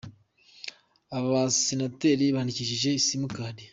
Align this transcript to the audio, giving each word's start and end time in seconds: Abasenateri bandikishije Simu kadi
Abasenateri 1.17 2.25
bandikishije 2.35 2.89
Simu 3.05 3.27
kadi 3.37 3.63